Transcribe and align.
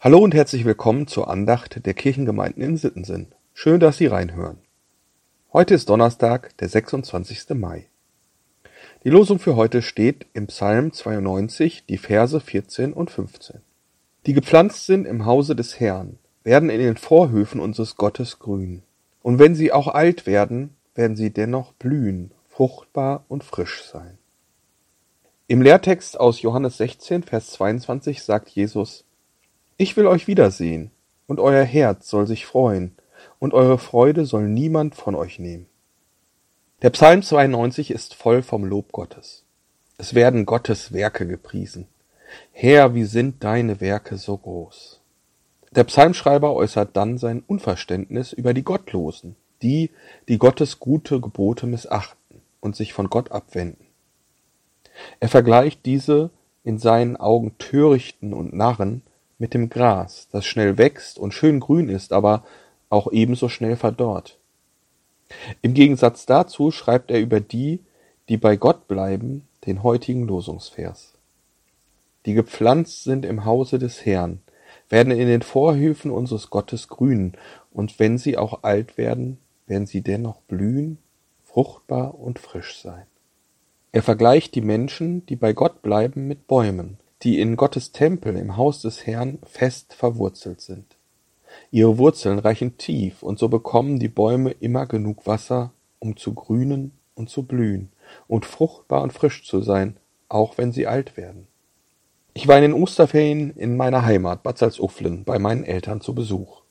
Hallo 0.00 0.18
und 0.18 0.32
herzlich 0.32 0.64
willkommen 0.64 1.08
zur 1.08 1.28
Andacht 1.28 1.84
der 1.84 1.92
Kirchengemeinden 1.92 2.62
in 2.62 2.76
Sittensen. 2.76 3.34
Schön, 3.52 3.80
dass 3.80 3.96
Sie 3.96 4.06
reinhören. 4.06 4.58
Heute 5.52 5.74
ist 5.74 5.88
Donnerstag, 5.88 6.56
der 6.58 6.68
26. 6.68 7.48
Mai. 7.56 7.88
Die 9.02 9.10
Losung 9.10 9.40
für 9.40 9.56
heute 9.56 9.82
steht 9.82 10.26
im 10.34 10.46
Psalm 10.46 10.92
92, 10.92 11.84
die 11.86 11.98
Verse 11.98 12.38
14 12.38 12.92
und 12.92 13.10
15. 13.10 13.60
Die 14.26 14.34
gepflanzt 14.34 14.86
sind 14.86 15.04
im 15.04 15.26
Hause 15.26 15.56
des 15.56 15.80
Herrn, 15.80 16.20
werden 16.44 16.70
in 16.70 16.78
den 16.78 16.96
Vorhöfen 16.96 17.58
unseres 17.58 17.96
Gottes 17.96 18.38
grün. 18.38 18.84
Und 19.20 19.40
wenn 19.40 19.56
sie 19.56 19.72
auch 19.72 19.88
alt 19.88 20.26
werden, 20.26 20.76
werden 20.94 21.16
sie 21.16 21.32
dennoch 21.32 21.72
blühen, 21.72 22.30
fruchtbar 22.48 23.24
und 23.26 23.42
frisch 23.42 23.82
sein. 23.82 24.16
Im 25.48 25.60
Lehrtext 25.60 26.20
aus 26.20 26.40
Johannes 26.40 26.76
16, 26.76 27.24
Vers 27.24 27.50
22 27.50 28.22
sagt 28.22 28.48
Jesus, 28.50 29.04
ich 29.78 29.96
will 29.96 30.06
euch 30.06 30.26
wiedersehen, 30.26 30.90
und 31.26 31.40
euer 31.40 31.64
Herz 31.64 32.10
soll 32.10 32.26
sich 32.26 32.44
freuen, 32.44 32.96
und 33.38 33.54
eure 33.54 33.78
Freude 33.78 34.26
soll 34.26 34.48
niemand 34.48 34.94
von 34.94 35.14
euch 35.14 35.38
nehmen. 35.38 35.66
Der 36.82 36.90
Psalm 36.90 37.22
92 37.22 37.90
ist 37.90 38.14
voll 38.14 38.42
vom 38.42 38.64
Lob 38.64 38.92
Gottes. 38.92 39.44
Es 39.96 40.14
werden 40.14 40.46
Gottes 40.46 40.92
Werke 40.92 41.26
gepriesen. 41.26 41.86
Herr, 42.52 42.94
wie 42.94 43.04
sind 43.04 43.42
deine 43.42 43.80
Werke 43.80 44.16
so 44.16 44.36
groß? 44.36 45.00
Der 45.72 45.84
Psalmschreiber 45.84 46.54
äußert 46.54 46.96
dann 46.96 47.18
sein 47.18 47.42
Unverständnis 47.46 48.32
über 48.32 48.54
die 48.54 48.62
Gottlosen, 48.62 49.36
die, 49.62 49.90
die 50.28 50.38
Gottes 50.38 50.80
gute 50.80 51.20
Gebote 51.20 51.66
missachten 51.66 52.42
und 52.60 52.74
sich 52.74 52.92
von 52.92 53.10
Gott 53.10 53.32
abwenden. 53.32 53.86
Er 55.20 55.28
vergleicht 55.28 55.84
diese 55.86 56.30
in 56.64 56.78
seinen 56.78 57.16
Augen 57.16 57.56
Törichten 57.58 58.32
und 58.32 58.52
Narren 58.52 59.02
mit 59.38 59.54
dem 59.54 59.70
Gras, 59.70 60.28
das 60.30 60.44
schnell 60.44 60.78
wächst 60.78 61.18
und 61.18 61.32
schön 61.32 61.60
grün 61.60 61.88
ist, 61.88 62.12
aber 62.12 62.44
auch 62.90 63.10
ebenso 63.12 63.48
schnell 63.48 63.76
verdorrt. 63.76 64.38
Im 65.62 65.74
Gegensatz 65.74 66.26
dazu 66.26 66.70
schreibt 66.70 67.10
er 67.10 67.20
über 67.20 67.40
die, 67.40 67.80
die 68.28 68.36
bei 68.36 68.56
Gott 68.56 68.88
bleiben, 68.88 69.46
den 69.66 69.82
heutigen 69.82 70.26
Losungsvers. 70.26 71.14
Die 72.26 72.34
gepflanzt 72.34 73.04
sind 73.04 73.24
im 73.24 73.44
Hause 73.44 73.78
des 73.78 74.04
Herrn, 74.04 74.40
werden 74.88 75.12
in 75.12 75.28
den 75.28 75.42
Vorhöfen 75.42 76.10
unseres 76.10 76.50
Gottes 76.50 76.88
grün, 76.88 77.32
und 77.72 77.98
wenn 77.98 78.18
sie 78.18 78.36
auch 78.36 78.62
alt 78.64 78.98
werden, 78.98 79.38
werden 79.66 79.86
sie 79.86 80.00
dennoch 80.00 80.40
blühen, 80.42 80.98
fruchtbar 81.44 82.18
und 82.18 82.38
frisch 82.38 82.80
sein. 82.80 83.06
Er 83.92 84.02
vergleicht 84.02 84.54
die 84.54 84.60
Menschen, 84.60 85.24
die 85.26 85.36
bei 85.36 85.52
Gott 85.52 85.82
bleiben, 85.82 86.26
mit 86.26 86.46
Bäumen, 86.46 86.98
die 87.22 87.40
in 87.40 87.56
Gottes 87.56 87.92
Tempel 87.92 88.36
im 88.36 88.56
Haus 88.56 88.82
des 88.82 89.06
Herrn 89.06 89.38
fest 89.44 89.94
verwurzelt 89.94 90.60
sind. 90.60 90.96
Ihre 91.70 91.98
Wurzeln 91.98 92.38
reichen 92.38 92.78
tief, 92.78 93.22
und 93.22 93.38
so 93.38 93.48
bekommen 93.48 93.98
die 93.98 94.08
Bäume 94.08 94.50
immer 94.50 94.86
genug 94.86 95.26
Wasser, 95.26 95.72
um 95.98 96.16
zu 96.16 96.34
grünen 96.34 96.92
und 97.14 97.28
zu 97.30 97.42
blühen 97.42 97.90
und 98.26 98.46
fruchtbar 98.46 99.02
und 99.02 99.12
frisch 99.12 99.44
zu 99.44 99.60
sein, 99.60 99.96
auch 100.28 100.58
wenn 100.58 100.72
sie 100.72 100.86
alt 100.86 101.16
werden. 101.16 101.46
Ich 102.34 102.46
war 102.46 102.56
in 102.56 102.62
den 102.62 102.74
Osterferien 102.74 103.50
in 103.56 103.76
meiner 103.76 104.04
Heimat 104.04 104.42
Bad 104.42 104.58
Salzuflen 104.58 105.24
bei 105.24 105.38
meinen 105.38 105.64
Eltern 105.64 106.00
zu 106.00 106.14
Besuch. 106.14 106.62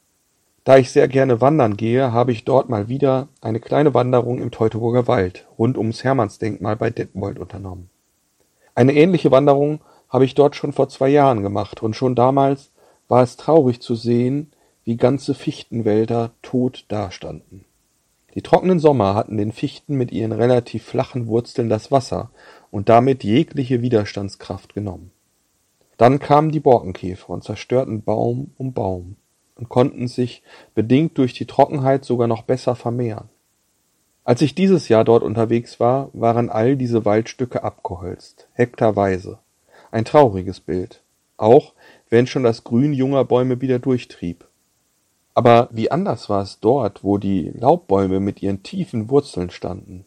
Da 0.64 0.78
ich 0.78 0.92
sehr 0.92 1.08
gerne 1.08 1.42
wandern 1.42 1.78
gehe, 1.78 2.12
habe 2.12 2.32
ich 2.32 2.46
dort 2.46 2.70
mal 2.70 2.90
wieder 2.90 3.30
eine 3.42 3.60
kleine 3.60 3.94
Wanderung 3.94 4.42
im 4.42 4.52
Teutoburger 4.52 5.08
Wald 5.08 5.48
rund 5.58 5.78
ums 5.78 6.04
Hermannsdenkmal 6.04 6.76
bei 6.76 6.90
Detmold 6.90 7.40
unternommen. 7.40 7.90
Eine 8.76 8.94
ähnliche 8.94 9.32
Wanderung 9.32 9.80
habe 10.10 10.26
ich 10.26 10.36
dort 10.36 10.56
schon 10.56 10.74
vor 10.74 10.90
zwei 10.90 11.10
Jahren 11.10 11.44
gemacht, 11.44 11.84
und 11.84 11.96
schon 11.96 12.16
damals 12.16 12.72
war 13.08 13.24
es 13.24 13.38
traurig 13.38 13.82
zu 13.82 13.96
sehen, 13.96 14.52
wie 14.84 14.98
ganze 14.98 15.34
Fichtenwälder 15.34 16.32
tot 16.42 16.86
dastanden. 16.88 17.66
Die 18.36 18.42
trockenen 18.42 18.80
Sommer 18.80 19.16
hatten 19.16 19.38
den 19.38 19.52
Fichten 19.52 19.96
mit 19.96 20.12
ihren 20.12 20.32
relativ 20.32 20.86
flachen 20.86 21.28
Wurzeln 21.28 21.70
das 21.70 21.92
Wasser 21.92 22.30
und 22.70 22.88
damit 22.88 23.24
jegliche 23.24 23.82
Widerstandskraft 23.82 24.74
genommen. 24.74 25.12
Dann 25.98 26.20
kamen 26.20 26.52
die 26.52 26.60
Borkenkäfer 26.60 27.32
und 27.32 27.44
zerstörten 27.44 28.04
Baum 28.04 28.52
um 28.58 28.74
Baum 28.74 29.16
und 29.56 29.70
konnten 29.70 30.08
sich, 30.08 30.44
bedingt 30.76 31.18
durch 31.18 31.34
die 31.34 31.48
Trockenheit, 31.48 32.06
sogar 32.06 32.28
noch 32.28 32.44
besser 32.44 32.76
vermehren. 32.76 33.30
Als 34.24 34.42
ich 34.42 34.54
dieses 34.54 34.88
Jahr 34.88 35.04
dort 35.04 35.24
unterwegs 35.24 35.80
war, 35.80 36.10
waren 36.14 36.50
all 36.50 36.76
diese 36.76 37.06
Waldstücke 37.06 37.64
abgeholzt, 37.64 38.48
hektarweise. 38.54 39.40
Ein 39.92 40.06
trauriges 40.06 40.60
Bild, 40.60 41.02
auch 41.38 41.74
wenn 42.10 42.28
schon 42.28 42.44
das 42.44 42.64
Grün 42.64 42.94
junger 42.94 43.26
Bäume 43.26 43.62
wieder 43.62 43.80
durchtrieb. 43.80 44.46
Aber 45.34 45.70
wie 45.72 45.92
anders 45.92 46.30
war 46.30 46.42
es 46.42 46.60
dort, 46.60 47.04
wo 47.04 47.18
die 47.18 47.52
Laubbäume 47.54 48.20
mit 48.20 48.42
ihren 48.42 48.64
tiefen 48.64 49.10
Wurzeln 49.10 49.50
standen. 49.50 50.06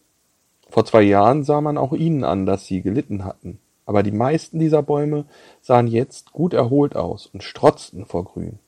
Vor 0.68 0.84
zwei 0.84 1.02
Jahren 1.02 1.44
sah 1.44 1.60
man 1.60 1.78
auch 1.78 1.92
ihnen 1.92 2.24
an, 2.24 2.46
dass 2.46 2.66
sie 2.66 2.82
gelitten 2.82 3.24
hatten, 3.24 3.58
aber 3.86 4.02
die 4.02 4.12
meisten 4.12 4.58
dieser 4.58 4.82
Bäume 4.82 5.24
sahen 5.60 5.86
jetzt 5.86 6.32
gut 6.32 6.54
erholt 6.54 6.96
aus 6.96 7.26
und 7.26 7.42
strotzten 7.42 8.06
vor 8.06 8.24
Grün. 8.24 8.58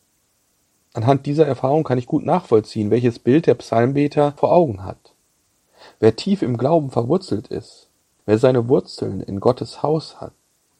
Anhand 0.94 1.26
dieser 1.26 1.46
Erfahrung 1.46 1.84
kann 1.84 1.98
ich 1.98 2.06
gut 2.06 2.24
nachvollziehen, 2.24 2.90
welches 2.90 3.18
Bild 3.18 3.46
der 3.46 3.54
Psalmbeter 3.54 4.32
vor 4.36 4.52
Augen 4.52 4.84
hat. 4.84 5.14
Wer 6.00 6.16
tief 6.16 6.42
im 6.42 6.58
Glauben 6.58 6.90
verwurzelt 6.90 7.48
ist, 7.48 7.88
wer 8.26 8.38
seine 8.38 8.68
Wurzeln 8.68 9.20
in 9.20 9.40
Gottes 9.40 9.82
Haus 9.82 10.20
hat, 10.20 10.32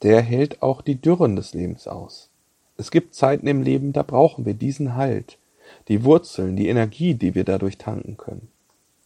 der 0.03 0.21
hält 0.21 0.63
auch 0.63 0.83
die 0.83 1.01
Dürren 1.01 1.37
des 1.37 1.55
Lebens 1.55 1.87
aus. 1.87 2.31
Es 2.77 2.91
gibt 2.91 3.15
Zeiten 3.15 3.47
im 3.47 3.63
Leben, 3.63 3.93
da 3.93 4.03
brauchen 4.03 4.45
wir 4.45 4.55
diesen 4.55 4.97
Halt, 4.97 5.39
die 5.89 6.05
Wurzeln, 6.05 6.57
die 6.57 6.69
Energie, 6.69 7.15
die 7.15 7.35
wir 7.35 7.45
dadurch 7.45 7.79
tanken 7.79 8.17
können. 8.17 8.49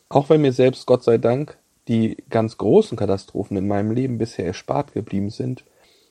Auch 0.09 0.29
wenn 0.29 0.41
mir 0.41 0.53
selbst, 0.53 0.87
Gott 0.87 1.05
sei 1.05 1.19
Dank, 1.19 1.59
die 1.89 2.17
ganz 2.31 2.59
großen 2.59 2.97
Katastrophen 2.97 3.57
in 3.57 3.69
meinem 3.69 3.91
Leben 3.91 4.19
bisher 4.19 4.47
erspart 4.47 4.93
geblieben 4.93 5.31
sind, 5.31 5.65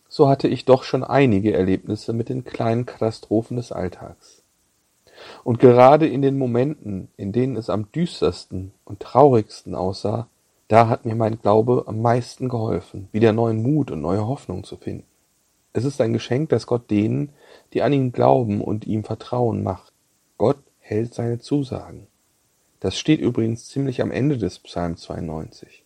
so 0.07 0.29
hatte 0.29 0.47
ich 0.47 0.65
doch 0.65 0.83
schon 0.83 1.03
einige 1.03 1.53
Erlebnisse 1.53 2.13
mit 2.13 2.29
den 2.29 2.43
kleinen 2.43 2.85
Katastrophen 2.85 3.57
des 3.57 3.71
Alltags. 3.71 4.43
Und 5.43 5.59
gerade 5.59 6.07
in 6.07 6.21
den 6.21 6.37
Momenten, 6.37 7.09
in 7.17 7.31
denen 7.31 7.55
es 7.55 7.69
am 7.69 7.91
düstersten 7.91 8.73
und 8.83 8.99
traurigsten 8.99 9.75
aussah, 9.75 10.27
da 10.67 10.87
hat 10.87 11.05
mir 11.05 11.15
mein 11.15 11.39
Glaube 11.39 11.83
am 11.87 12.01
meisten 12.01 12.49
geholfen, 12.49 13.07
wieder 13.11 13.33
neuen 13.33 13.61
Mut 13.61 13.91
und 13.91 14.01
neue 14.01 14.27
Hoffnung 14.27 14.63
zu 14.63 14.77
finden. 14.77 15.05
Es 15.73 15.83
ist 15.83 15.99
ein 16.01 16.13
Geschenk, 16.13 16.49
das 16.49 16.67
Gott 16.67 16.89
denen, 16.89 17.33
die 17.73 17.81
an 17.81 17.93
ihn 17.93 18.11
glauben 18.11 18.61
und 18.61 18.87
ihm 18.87 19.03
vertrauen, 19.03 19.61
macht. 19.61 19.91
Gott 20.37 20.57
hält 20.79 21.13
seine 21.13 21.39
Zusagen. 21.39 22.07
Das 22.79 22.97
steht 22.97 23.19
übrigens 23.19 23.67
ziemlich 23.67 24.01
am 24.01 24.11
Ende 24.11 24.37
des 24.37 24.59
Psalm 24.59 24.95
92. 24.95 25.83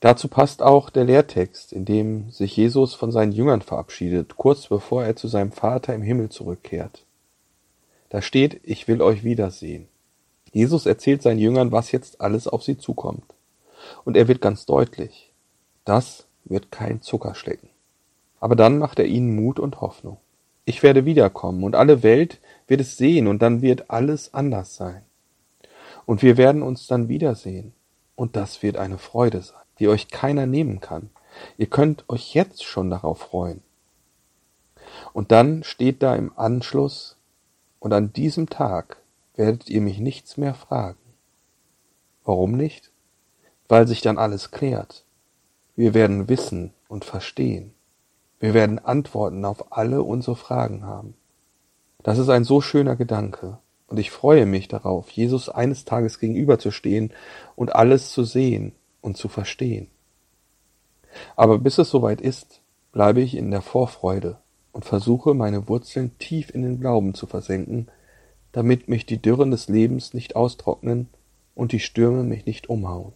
Dazu 0.00 0.26
passt 0.26 0.62
auch 0.62 0.90
der 0.90 1.04
Lehrtext, 1.04 1.72
in 1.72 1.84
dem 1.84 2.30
sich 2.30 2.56
Jesus 2.56 2.94
von 2.94 3.12
seinen 3.12 3.32
Jüngern 3.32 3.62
verabschiedet, 3.62 4.36
kurz 4.36 4.66
bevor 4.66 5.04
er 5.04 5.14
zu 5.14 5.28
seinem 5.28 5.52
Vater 5.52 5.94
im 5.94 6.02
Himmel 6.02 6.28
zurückkehrt. 6.28 7.04
Da 8.08 8.20
steht, 8.20 8.60
ich 8.64 8.88
will 8.88 9.00
euch 9.00 9.22
wiedersehen. 9.22 9.86
Jesus 10.52 10.86
erzählt 10.86 11.22
seinen 11.22 11.38
Jüngern, 11.38 11.72
was 11.72 11.92
jetzt 11.92 12.20
alles 12.20 12.48
auf 12.48 12.62
sie 12.62 12.78
zukommt. 12.78 13.24
Und 14.04 14.16
er 14.16 14.28
wird 14.28 14.40
ganz 14.40 14.66
deutlich, 14.66 15.32
das 15.84 16.26
wird 16.44 16.70
kein 16.70 17.02
Zuckerschlecken. 17.02 17.70
Aber 18.40 18.56
dann 18.56 18.78
macht 18.78 18.98
er 18.98 19.06
ihnen 19.06 19.34
Mut 19.34 19.58
und 19.58 19.80
Hoffnung. 19.80 20.18
Ich 20.64 20.82
werde 20.82 21.04
wiederkommen 21.04 21.64
und 21.64 21.74
alle 21.74 22.02
Welt 22.02 22.40
wird 22.66 22.80
es 22.80 22.96
sehen 22.96 23.26
und 23.26 23.42
dann 23.42 23.62
wird 23.62 23.90
alles 23.90 24.34
anders 24.34 24.76
sein. 24.76 25.02
Und 26.06 26.22
wir 26.22 26.36
werden 26.36 26.62
uns 26.62 26.86
dann 26.86 27.08
wiedersehen 27.08 27.72
und 28.14 28.36
das 28.36 28.62
wird 28.62 28.76
eine 28.76 28.98
Freude 28.98 29.42
sein, 29.42 29.62
die 29.78 29.88
euch 29.88 30.08
keiner 30.08 30.46
nehmen 30.46 30.80
kann. 30.80 31.10
Ihr 31.58 31.66
könnt 31.66 32.04
euch 32.08 32.34
jetzt 32.34 32.64
schon 32.64 32.90
darauf 32.90 33.18
freuen. 33.18 33.62
Und 35.12 35.32
dann 35.32 35.64
steht 35.64 36.02
da 36.02 36.14
im 36.14 36.36
Anschluss, 36.36 37.16
und 37.78 37.92
an 37.92 38.12
diesem 38.12 38.48
Tag 38.48 38.98
werdet 39.34 39.68
ihr 39.68 39.80
mich 39.80 39.98
nichts 39.98 40.36
mehr 40.36 40.54
fragen. 40.54 41.00
Warum 42.24 42.52
nicht? 42.52 42.92
Weil 43.72 43.88
sich 43.88 44.02
dann 44.02 44.18
alles 44.18 44.50
klärt. 44.50 45.06
Wir 45.76 45.94
werden 45.94 46.28
wissen 46.28 46.74
und 46.88 47.06
verstehen. 47.06 47.72
Wir 48.38 48.52
werden 48.52 48.78
Antworten 48.78 49.46
auf 49.46 49.72
alle 49.72 50.02
unsere 50.02 50.36
Fragen 50.36 50.84
haben. 50.84 51.14
Das 52.02 52.18
ist 52.18 52.28
ein 52.28 52.44
so 52.44 52.60
schöner 52.60 52.96
Gedanke, 52.96 53.60
und 53.86 53.98
ich 53.98 54.10
freue 54.10 54.44
mich 54.44 54.68
darauf, 54.68 55.08
Jesus 55.08 55.48
eines 55.48 55.86
Tages 55.86 56.18
gegenüberzustehen 56.18 57.14
und 57.56 57.74
alles 57.74 58.12
zu 58.12 58.24
sehen 58.24 58.72
und 59.00 59.16
zu 59.16 59.30
verstehen. 59.30 59.88
Aber 61.34 61.58
bis 61.58 61.78
es 61.78 61.88
soweit 61.88 62.20
ist, 62.20 62.60
bleibe 62.92 63.22
ich 63.22 63.34
in 63.34 63.50
der 63.50 63.62
Vorfreude 63.62 64.36
und 64.72 64.84
versuche 64.84 65.32
meine 65.32 65.66
Wurzeln 65.66 66.18
tief 66.18 66.54
in 66.54 66.60
den 66.60 66.78
Glauben 66.78 67.14
zu 67.14 67.26
versenken, 67.26 67.88
damit 68.52 68.90
mich 68.90 69.06
die 69.06 69.22
Dürren 69.22 69.50
des 69.50 69.70
Lebens 69.70 70.12
nicht 70.12 70.36
austrocknen 70.36 71.08
und 71.54 71.72
die 71.72 71.80
Stürme 71.80 72.22
mich 72.22 72.44
nicht 72.44 72.68
umhauen. 72.68 73.14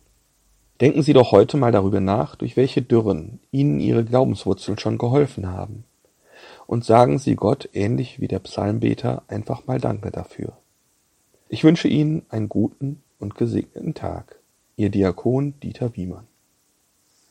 Denken 0.81 1.03
Sie 1.03 1.15
doch 1.15 1.33
heute 1.33 1.57
mal 1.57 1.73
darüber 1.73 2.01
nach, 2.01 2.37
durch 2.37 2.57
welche 2.57 2.83
Dürren 2.83 3.41
Ihnen 3.51 3.81
Ihre 3.81 4.05
Glaubenswurzeln 4.05 4.79
schon 4.79 4.99
geholfen 4.99 5.47
haben. 5.49 5.85
und 6.67 6.85
sagen 6.85 7.19
Sie 7.19 7.37
Gott 7.37 7.69
ähnlich 7.73 8.21
wie 8.21 8.29
der 8.29 8.41
Psalmbeter 8.41 9.23
einfach 9.29 9.67
mal 9.67 9.81
Danke 9.81 10.11
dafür. 10.11 10.57
Ich 11.49 11.65
wünsche 11.65 11.89
Ihnen 11.89 12.27
einen 12.29 12.49
guten 12.49 13.03
und 13.19 13.37
gesegneten 13.37 13.95
Tag. 13.95 14.41
Ihr 14.77 14.91
Diakon 14.91 15.55
Dieter 15.61 15.97
Wiemann 15.97 16.27